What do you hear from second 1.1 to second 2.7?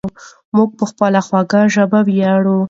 خوږه ژبه ویاړو.